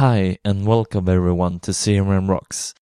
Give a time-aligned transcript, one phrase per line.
[0.00, 2.72] Hi, and welcome everyone to CRM Rocks.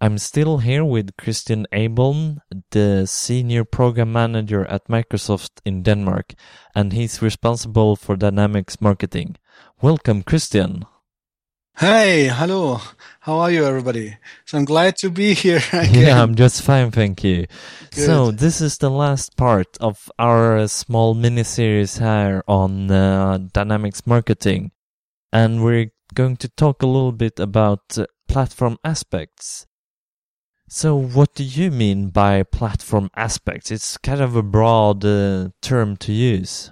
[0.00, 2.38] I'm still here with Christian Abeln,
[2.70, 6.34] the Senior Program Manager at Microsoft in Denmark,
[6.76, 9.34] and he's responsible for Dynamics Marketing.
[9.82, 10.86] Welcome, Christian.
[11.78, 12.80] Hey, hello.
[13.22, 14.16] How are you, everybody?
[14.44, 15.60] So I'm glad to be here.
[15.72, 16.06] Again.
[16.06, 17.46] Yeah, I'm just fine, thank you.
[17.90, 18.06] Good.
[18.06, 24.06] So this is the last part of our small mini series here on uh, Dynamics
[24.06, 24.70] Marketing,
[25.32, 29.66] and we're going to talk a little bit about uh, platform aspects.
[30.68, 33.70] So, what do you mean by platform aspects?
[33.70, 36.70] It's kind of a broad uh, term to use.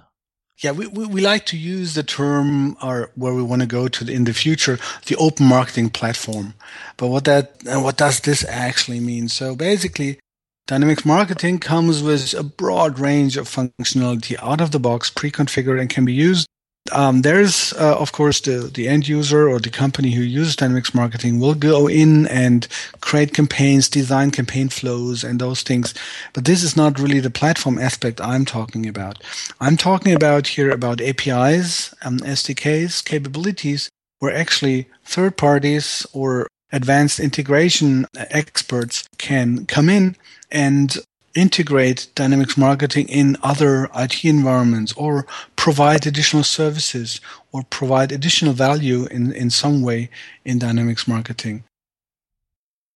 [0.59, 3.87] Yeah, we, we, we, like to use the term or where we want to go
[3.87, 6.55] to the, in the future, the open marketing platform.
[6.97, 9.29] But what that and what does this actually mean?
[9.29, 10.19] So basically,
[10.67, 15.89] Dynamics marketing comes with a broad range of functionality out of the box, pre-configured, and
[15.89, 16.45] can be used
[16.91, 20.93] um, there's, uh, of course, the, the end user or the company who uses Dynamics
[20.93, 22.67] Marketing will go in and
[23.01, 25.93] create campaigns, design campaign flows and those things.
[26.33, 29.23] But this is not really the platform aspect I'm talking about.
[29.59, 33.89] I'm talking about here about APIs, um, SDKs, capabilities
[34.19, 40.15] where actually third parties or advanced integration experts can come in
[40.51, 40.97] and
[41.37, 45.27] integrate Dynamics marketing in other IT environments or
[45.67, 47.19] provide additional services
[47.51, 50.09] or provide additional value in, in some way
[50.45, 51.65] in Dynamics marketing.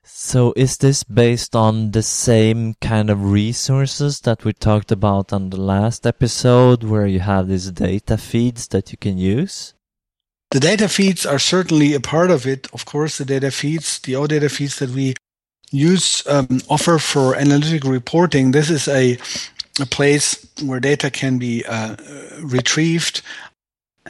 [0.05, 5.49] So is this based on the same kind of resources that we talked about on
[5.49, 9.73] the last episode where you have these data feeds that you can use?
[10.51, 12.69] The data feeds are certainly a part of it.
[12.71, 15.15] Of course, the data feeds, the OData feeds that we
[15.71, 18.51] use um, offer for analytical reporting.
[18.51, 19.17] This is a,
[19.79, 21.95] a place where data can be uh,
[22.41, 23.21] retrieved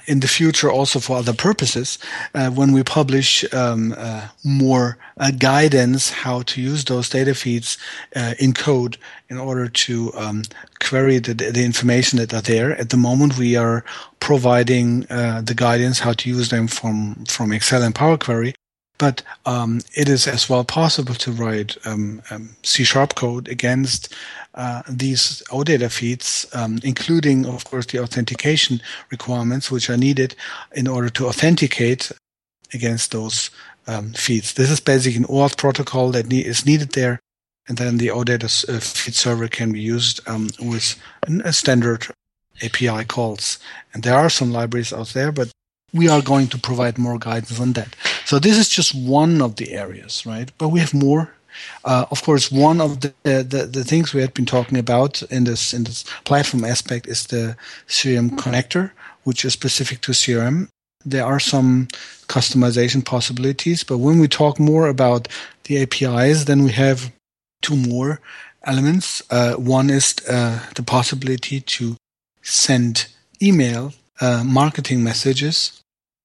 [0.08, 2.00] in the future also for other purposes
[2.34, 7.78] uh, when we publish um, uh, more uh, guidance how to use those data feeds
[8.16, 8.98] uh, in code
[9.30, 10.44] in order to um,
[10.80, 12.78] query the, the, information that are there.
[12.80, 13.84] At the moment we are
[14.20, 18.54] providing uh, the guidance how to use them from from excel and power query
[19.02, 24.14] but um, it is as well possible to write um, um, C sharp code against
[24.54, 28.80] uh, these OData feeds, um, including, of course, the authentication
[29.10, 30.36] requirements which are needed
[30.76, 32.12] in order to authenticate
[32.76, 33.50] against those
[33.88, 34.54] um, feeds.
[34.54, 37.20] This is basically an OAuth protocol that ne- is needed there,
[37.68, 40.96] and then the OData uh, feed server can be used um, with
[41.44, 42.06] a standard
[42.62, 43.58] API calls.
[43.96, 45.50] And there are some libraries out there, but
[45.94, 47.96] we are going to provide more guidance on that.
[48.26, 50.52] So this is just one of the areas, right?
[50.58, 51.34] But we have more.
[51.84, 55.44] Uh, of course, one of the, the, the things we had been talking about in
[55.44, 57.58] this in this platform aspect is the
[57.88, 58.92] CRM connector,
[59.24, 60.70] which is specific to CRM.
[61.04, 61.88] There are some
[62.28, 65.28] customization possibilities, but when we talk more about
[65.66, 67.12] the APIs, then we have
[67.62, 68.22] two more
[68.64, 69.22] elements.
[69.30, 71.98] Uh, one is uh, the possibility to
[72.42, 73.08] send
[73.42, 75.82] email uh, marketing messages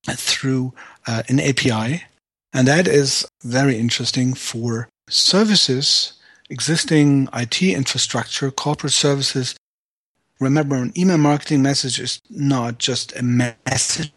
[0.08, 0.72] through
[1.06, 2.04] uh, an API.
[2.52, 6.12] And that is very interesting for services,
[6.48, 9.56] existing IT infrastructure, corporate services.
[10.38, 14.12] Remember, an email marketing message is not just a message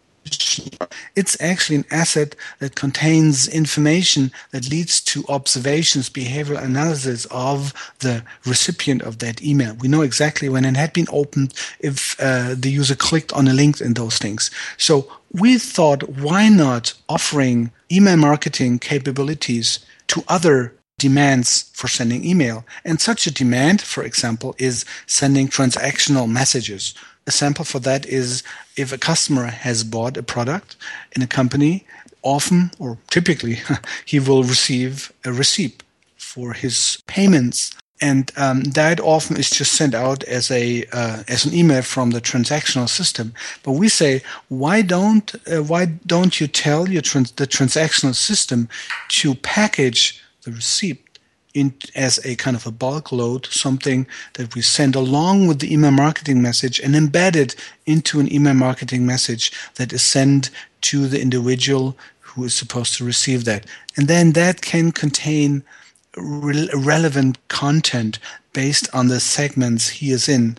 [1.16, 8.24] it's actually an asset that contains information that leads to observations, behavioral analysis of the
[8.46, 9.76] recipient of that email.
[9.76, 13.54] We know exactly when it had been opened, if uh, the user clicked on a
[13.54, 14.52] link and those things.
[14.78, 22.66] So we thought, why not offering email marketing capabilities to other demands for sending email.
[22.86, 26.94] And such a demand, for example, is sending transactional messages
[27.30, 28.44] a sample for that is
[28.76, 30.76] if a customer has bought a product
[31.16, 31.86] in a company,
[32.22, 33.60] often or typically
[34.06, 35.84] he will receive a receipt
[36.18, 41.46] for his payments and um, that often is just sent out as a uh, as
[41.46, 43.34] an email from the transactional system.
[43.64, 48.70] But we say, why don't uh, why don't you tell your trans- the transactional system
[49.10, 51.09] to package the receipt
[51.54, 55.74] in, as a kind of a bulk load, something that we send along with the
[55.74, 57.56] email marketing message and embed it
[57.86, 60.50] into an email marketing message that is sent
[60.82, 63.66] to the individual who is supposed to receive that.
[63.98, 65.64] And then that can contain
[66.16, 68.20] re- relevant content
[68.54, 70.58] based on the segments he is in.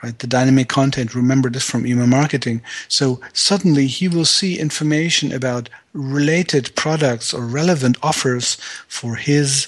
[0.00, 2.62] Right, the dynamic content, remember this from email marketing.
[2.86, 9.66] So suddenly he will see information about related products or relevant offers for his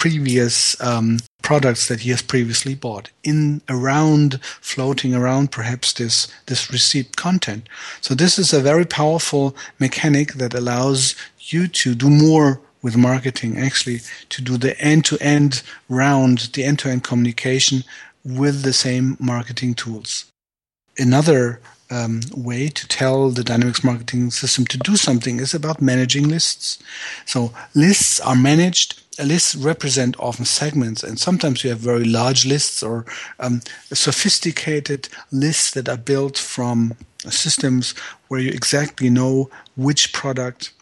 [0.00, 6.72] previous um, products that he has previously bought in around floating around perhaps this this
[6.72, 7.68] receipt content
[8.00, 13.58] so this is a very powerful mechanic that allows you to do more with marketing
[13.58, 14.00] actually
[14.30, 17.84] to do the end-to-end round the end-to-end communication
[18.24, 20.24] with the same marketing tools
[20.98, 21.60] another
[21.90, 26.78] um, way to tell the Dynamics marketing system to do something is about managing lists.
[27.26, 28.99] So lists are managed.
[29.22, 33.04] Lists represent often segments, and sometimes you have very large lists or
[33.38, 33.60] um,
[33.92, 36.94] sophisticated lists that are built from
[37.28, 37.94] systems
[38.28, 40.72] where you exactly know which product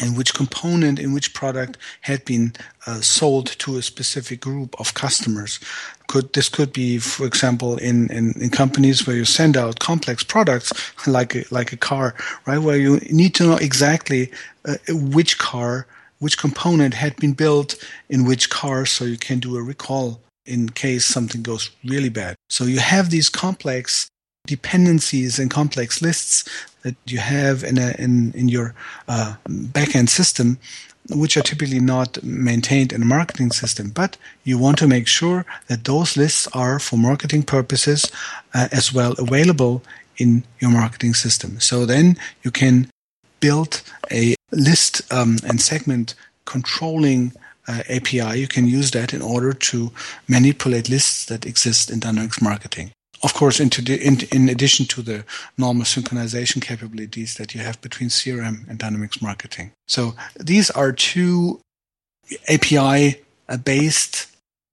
[0.00, 2.52] and which component in which product had been
[2.86, 5.58] uh, sold to a specific group of customers.
[6.06, 10.22] Could this could be, for example, in, in, in companies where you send out complex
[10.22, 10.72] products
[11.06, 12.14] like a, like a car,
[12.46, 12.58] right?
[12.58, 14.30] Where you need to know exactly
[14.64, 15.86] uh, which car,
[16.18, 17.74] which component had been built
[18.08, 22.34] in which car, so you can do a recall in case something goes really bad.
[22.48, 24.08] So you have these complex
[24.46, 26.44] dependencies and complex lists
[26.82, 28.74] that you have in a, in in your
[29.06, 30.58] uh, backend system,
[31.10, 33.90] which are typically not maintained in a marketing system.
[33.90, 38.10] But you want to make sure that those lists are for marketing purposes
[38.54, 39.82] uh, as well available
[40.16, 41.60] in your marketing system.
[41.60, 42.90] So then you can
[43.40, 46.14] build a list um, and segment
[46.44, 47.32] controlling
[47.66, 48.40] uh, API.
[48.40, 49.92] You can use that in order to
[50.26, 52.92] manipulate lists that exist in Dynamics Marketing
[53.22, 53.70] of course, in,
[54.32, 55.24] in, addition to the
[55.56, 59.72] normal synchronization capabilities that you have between CRM and Dynamics Marketing.
[59.88, 61.60] So these are two
[62.48, 63.20] API
[63.64, 64.28] based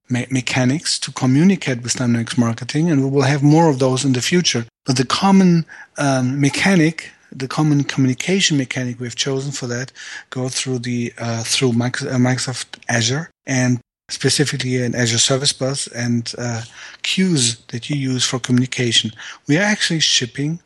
[0.08, 4.12] me- mechanics to communicate with Dynamics Marketing, and we will have more of those in
[4.12, 4.66] the future.
[4.84, 5.66] But the common
[5.98, 9.92] um, mechanic, the common communication mechanic we've chosen for that,
[10.30, 16.62] go through the uh, through Microsoft Azure, and specifically in Azure Service Bus and uh,
[17.02, 19.10] queues that you use for communication.
[19.48, 20.60] We are actually shipping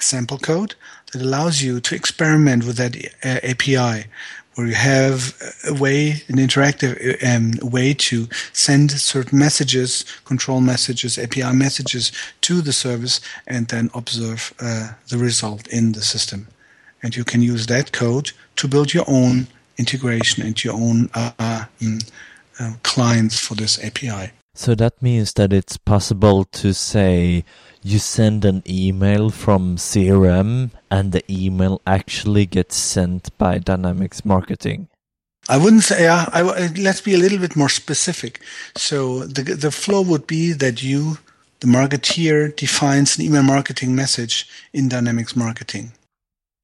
[0.00, 0.74] sample code
[1.12, 4.06] that allows you to experiment with that uh, API,
[4.56, 5.36] where you have
[5.68, 12.10] a way, an interactive um, way to send certain messages, control messages, API messages
[12.40, 16.48] to the service, and then observe uh, the result in the system.
[17.02, 21.66] And you can use that code to build your own integration and your own uh,
[21.82, 21.98] um,
[22.58, 24.32] uh, clients for this API.
[24.54, 27.44] So that means that it's possible to say
[27.86, 34.88] you send an email from CRM and the email actually gets sent by Dynamics Marketing.
[35.48, 36.02] I wouldn't say.
[36.02, 36.42] Yeah, I,
[36.76, 38.40] let's be a little bit more specific.
[38.74, 41.18] So the the flow would be that you,
[41.60, 45.92] the marketeer, defines an email marketing message in Dynamics Marketing,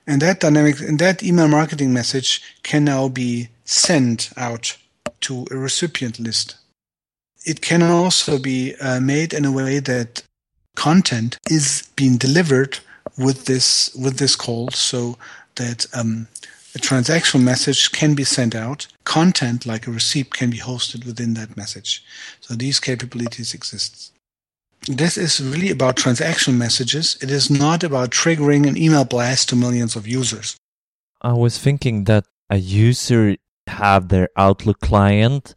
[0.09, 4.77] and that dynamic and that email marketing message can now be sent out
[5.21, 6.57] to a recipient list.
[7.47, 10.25] It can also be uh, made in a way that
[10.77, 12.79] content is being delivered
[13.19, 15.17] with this with this call, so
[15.57, 16.29] that um,
[16.75, 18.87] a transactional message can be sent out.
[19.05, 22.03] Content, like a receipt, can be hosted within that message.
[22.41, 24.13] So these capabilities exist.
[24.89, 27.17] This is really about transactional messages.
[27.21, 30.57] It is not about triggering an email blast to millions of users.
[31.21, 33.37] I was thinking that a user
[33.69, 35.55] have their Outlook client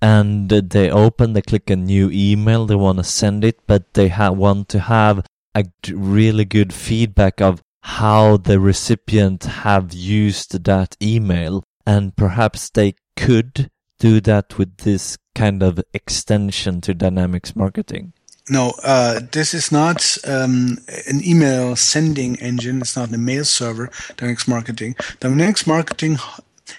[0.00, 4.08] and they open, they click a new email, they want to send it, but they
[4.08, 5.24] ha- want to have
[5.54, 11.64] a really good feedback of how the recipient have used that email.
[11.86, 18.12] And perhaps they could do that with this kind of extension to Dynamics Marketing.
[18.50, 22.80] No, uh, this is not um, an email sending engine.
[22.80, 23.90] It's not a mail server.
[24.16, 24.96] Dynamics Marketing.
[25.20, 26.18] Dynamics Marketing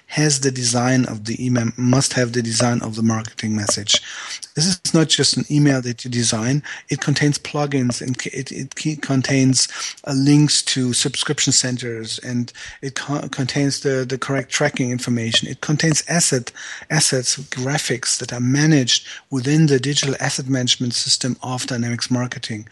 [0.10, 4.02] has the design of the email, must have the design of the marketing message.
[4.56, 6.64] This is not just an email that you design.
[6.90, 9.68] It contains plugins and it, it contains
[10.08, 12.52] uh, links to subscription centers and
[12.82, 15.48] it co- contains the, the correct tracking information.
[15.48, 16.52] It contains asset,
[16.90, 22.68] assets, graphics that are managed within the digital asset management system of Dynamics Marketing.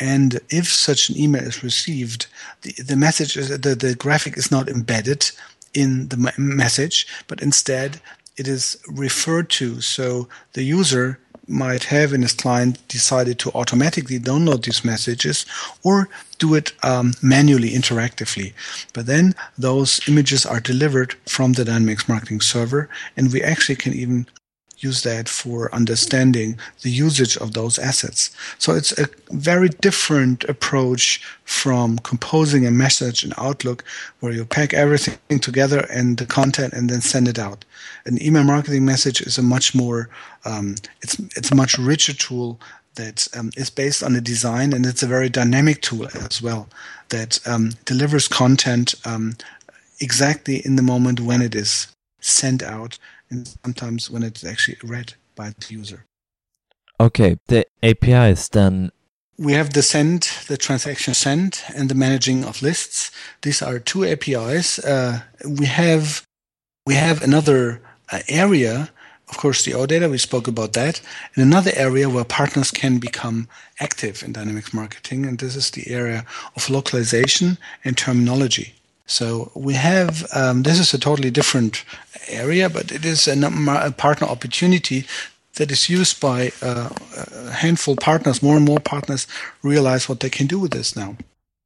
[0.00, 2.26] And if such an email is received,
[2.62, 5.30] the, the message is, the, the graphic is not embedded
[5.74, 8.00] in the message, but instead
[8.36, 9.80] it is referred to.
[9.80, 11.18] So the user
[11.50, 15.44] might have in his client decided to automatically download these messages
[15.82, 16.08] or
[16.38, 18.52] do it um, manually interactively.
[18.94, 23.92] But then those images are delivered from the Dynamics Marketing Server, and we actually can
[23.92, 24.26] even
[24.82, 28.30] use that for understanding the usage of those assets.
[28.58, 33.84] So it's a very different approach from composing a message in Outlook
[34.20, 37.64] where you pack everything together and the content and then send it out.
[38.06, 40.08] An email marketing message is a much more,
[40.44, 42.58] um, it's, it's a much richer tool
[42.94, 46.68] that um, is based on a design and it's a very dynamic tool as well
[47.10, 49.36] that um, delivers content um,
[50.00, 51.88] exactly in the moment when it is
[52.20, 52.98] sent out
[53.30, 56.04] and sometimes when it's actually read by the user.
[56.98, 58.90] Okay, the APIs then.
[59.38, 63.10] We have the send, the transaction send, and the managing of lists.
[63.40, 64.78] These are two APIs.
[64.78, 66.26] Uh, we have
[66.84, 67.80] we have another
[68.12, 68.90] uh, area,
[69.30, 70.10] of course, the OData.
[70.10, 71.00] We spoke about that.
[71.34, 75.88] And another area where partners can become active in Dynamics marketing, and this is the
[75.90, 78.74] area of localization and terminology.
[79.10, 81.84] So we have um, this is a totally different
[82.28, 85.04] area, but it is a, a partner opportunity
[85.54, 86.90] that is used by uh,
[87.34, 88.40] a handful partners.
[88.40, 89.26] More and more partners
[89.62, 91.16] realize what they can do with this now.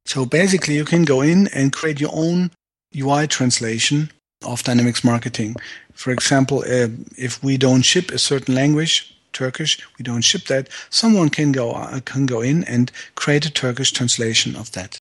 [0.05, 2.49] So basically, you can go in and create your own
[2.97, 4.11] UI translation
[4.43, 5.55] of Dynamics marketing.
[5.93, 10.67] For example, uh, if we don't ship a certain language, Turkish, we don't ship that.
[10.89, 14.97] Someone can go uh, can go in and create a Turkish translation of that.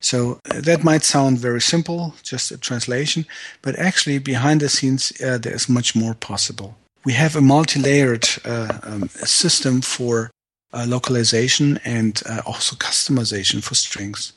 [0.00, 3.26] So uh, that might sound very simple, just a translation,
[3.62, 6.76] but actually behind the scenes, uh, there is much more possible.
[7.04, 10.30] We have a multi-layered uh, um, system for
[10.72, 14.34] uh, localization and uh, also customization for strings.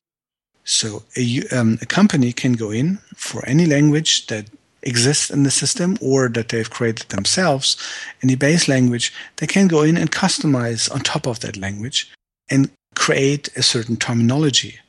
[0.64, 4.46] So a, um, a company can go in for any language that
[4.84, 7.78] exists in the system or that they've created themselves,
[8.24, 12.12] any base language, they can go in and customize on top of that language
[12.50, 14.80] and create a certain terminology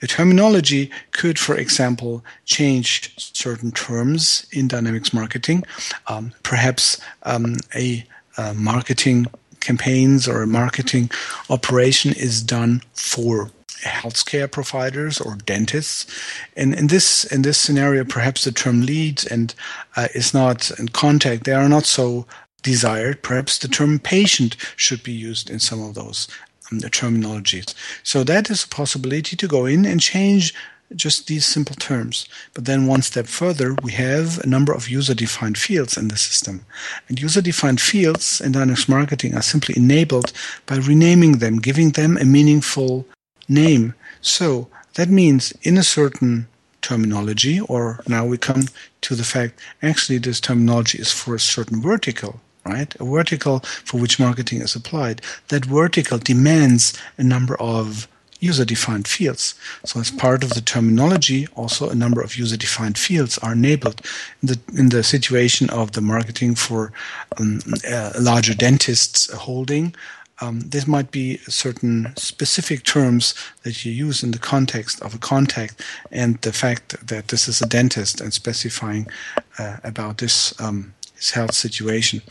[0.00, 5.64] a terminology could, for example, change certain terms in dynamics marketing.
[6.06, 8.04] Um, perhaps um, a
[8.36, 9.26] uh, marketing
[9.60, 11.10] campaigns or a marketing
[11.48, 13.50] operation is done for
[13.82, 16.06] healthcare providers or dentists.
[16.56, 19.54] And in this in this scenario, perhaps the term leads and
[19.96, 21.44] uh, is not in contact.
[21.44, 22.26] They are not so
[22.62, 23.22] desired.
[23.22, 26.28] Perhaps the term patient should be used in some of those
[26.72, 27.74] Um, the terminologies.
[28.02, 30.54] So that is a possibility to go in and change
[30.94, 32.26] just these simple terms.
[32.54, 36.64] But then one step further, we have a number of user-defined fields in the system.
[37.08, 40.32] And user-defined fields in Dynamics Marketing are simply enabled
[40.66, 43.06] by renaming them, giving them a meaningful
[43.48, 43.94] name.
[44.20, 46.46] So that means in a certain
[46.80, 48.64] terminology, or now we come
[49.02, 52.94] to the fact actually this terminology is for a certain vertical right?
[53.00, 55.20] A vertical for which marketing is applied.
[55.48, 58.08] That vertical demands a number of
[58.42, 59.54] user-defined fields.
[59.84, 64.02] So as part of the terminology, also a number of user-defined fields are enabled.
[64.42, 66.92] In the, in the situation of the marketing for
[67.38, 69.94] um, a larger dentist's holding,
[70.40, 75.18] um, this might be certain specific terms that you use in the context of a
[75.18, 79.06] contact and the fact that this is a dentist and specifying
[79.58, 82.22] uh, about this um, his health situation.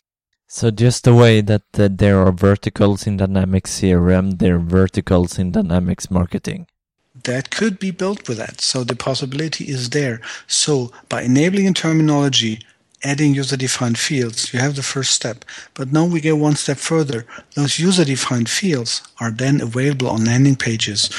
[0.53, 5.39] So just the way that uh, there are verticals in Dynamics CRM, there are verticals
[5.39, 6.67] in Dynamics Marketing.
[7.23, 8.59] That could be built with that.
[8.59, 10.19] So the possibility is there.
[10.47, 12.59] So by enabling a terminology,
[13.01, 15.45] adding user-defined fields, you have the first step.
[15.73, 17.25] But now we go one step further.
[17.55, 21.09] Those user-defined fields are then available on landing pages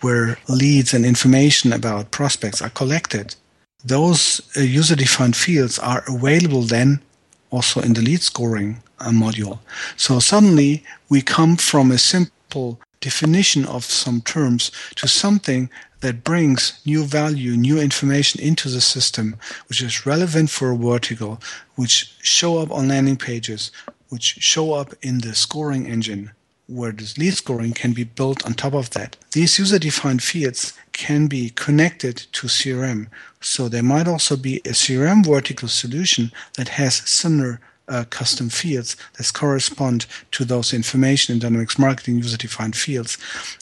[0.00, 3.36] where leads and information about prospects are collected.
[3.84, 7.02] Those uh, user-defined fields are available then
[7.50, 9.58] also in the lead scoring uh, module.
[9.96, 16.80] So suddenly we come from a simple definition of some terms to something that brings
[16.84, 19.36] new value, new information into the system,
[19.68, 21.40] which is relevant for a vertical,
[21.76, 23.72] which show up on landing pages,
[24.08, 26.30] which show up in the scoring engine,
[26.68, 29.16] where this lead scoring can be built on top of that.
[29.32, 33.08] These user-defined fields can be connected to CRM.
[33.40, 38.96] So there might also be a CRM vertical solution that has similar uh, custom fields
[39.16, 43.16] that correspond to those information in Dynamics Marketing user-defined fields.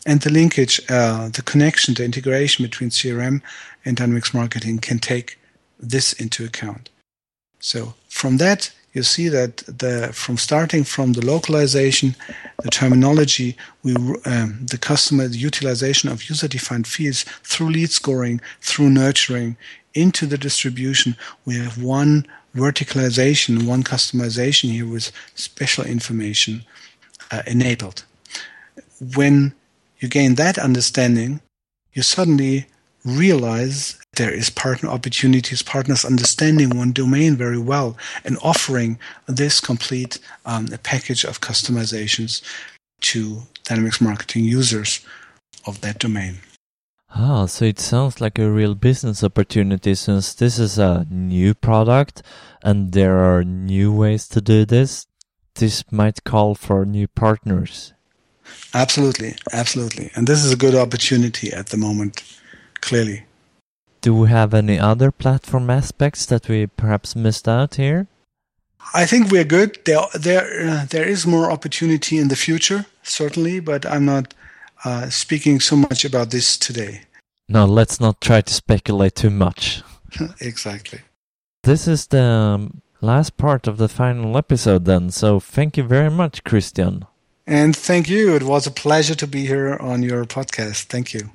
[0.05, 3.41] And the linkage, uh, the connection, the integration between CRM
[3.85, 5.39] and Dynamics Marketing can take
[5.79, 6.91] this into account.
[7.61, 12.17] So from that, you see that the from starting from the localization,
[12.63, 18.89] the terminology, we um, the customer the utilization of user-defined fields through lead scoring, through
[18.89, 19.59] nurturing
[19.93, 26.65] into the distribution, we have one verticalization, one customization here with special information
[27.31, 28.03] uh, enabled.
[29.15, 29.55] When
[30.01, 31.41] you gain that understanding,
[31.93, 32.67] you suddenly
[33.07, 40.19] realize there is partner opportunities, partners understanding one domain very well and offering this complete
[40.45, 42.43] um, package of customizations
[43.01, 45.05] to Dynamics marketing users
[45.67, 46.39] of that domain.
[47.11, 52.23] Ah, so it sounds like a real business opportunity since this is a new product
[52.63, 55.07] and there are new ways to do this.
[55.55, 57.95] This might call for new partners.
[58.75, 60.11] Absolutely, absolutely.
[60.15, 62.23] And this is a good opportunity at the moment,
[62.81, 63.25] clearly.
[64.01, 68.07] Do we have any other platform aspects that we perhaps missed out here?
[68.95, 69.79] I think we're good.
[69.85, 74.35] There, there, uh, there is more opportunity in the future, certainly, but I'm not
[74.85, 77.03] uh, speaking so much about this today.
[77.49, 79.83] No, let's not try to speculate too much.
[80.41, 81.01] exactly.
[81.65, 85.11] This is the um, last part of the final episode, then.
[85.11, 87.07] So thank you very much, Christian.
[87.47, 88.35] And thank you.
[88.35, 90.85] It was a pleasure to be here on your podcast.
[90.85, 91.31] Thank you.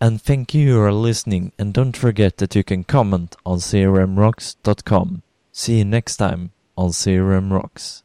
[0.00, 1.52] And thank you for listening.
[1.58, 5.22] And don't forget that you can comment on crmrocks.com.
[5.52, 8.04] See you next time on CRM Rocks.